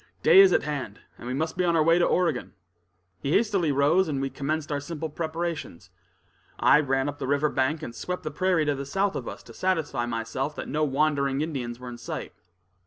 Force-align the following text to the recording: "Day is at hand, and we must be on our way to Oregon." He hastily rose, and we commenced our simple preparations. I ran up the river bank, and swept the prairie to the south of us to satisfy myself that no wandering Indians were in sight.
"Day 0.23 0.39
is 0.39 0.51
at 0.51 0.63
hand, 0.63 1.01
and 1.19 1.27
we 1.27 1.33
must 1.35 1.57
be 1.57 1.63
on 1.63 1.75
our 1.75 1.83
way 1.83 1.99
to 1.99 2.05
Oregon." 2.05 2.53
He 3.19 3.33
hastily 3.33 3.71
rose, 3.71 4.07
and 4.07 4.19
we 4.19 4.31
commenced 4.31 4.71
our 4.71 4.79
simple 4.79 5.09
preparations. 5.11 5.91
I 6.59 6.79
ran 6.79 7.07
up 7.07 7.19
the 7.19 7.27
river 7.27 7.49
bank, 7.49 7.83
and 7.83 7.93
swept 7.93 8.23
the 8.23 8.31
prairie 8.31 8.65
to 8.65 8.73
the 8.73 8.83
south 8.87 9.15
of 9.15 9.27
us 9.27 9.43
to 9.43 9.53
satisfy 9.53 10.07
myself 10.07 10.55
that 10.55 10.67
no 10.67 10.83
wandering 10.83 11.41
Indians 11.41 11.79
were 11.79 11.87
in 11.89 11.99
sight. 11.99 12.33